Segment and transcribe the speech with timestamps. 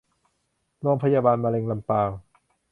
[0.81, 2.09] โรงพยาบาลมะเร็งลำปาง